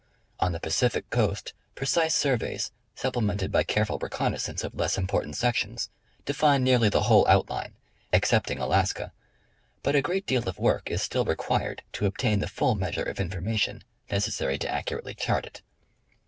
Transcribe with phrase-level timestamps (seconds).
[0.39, 5.91] On the Pacific coast precise surveys supplemented by careful reconnaissance of less important sections,
[6.25, 7.75] define nearly the whole outline,
[8.11, 9.13] excepting Alaska,
[9.83, 13.19] but a great deal of work is still required to obtain the full measure of
[13.19, 15.61] information necessary to accurately chart it.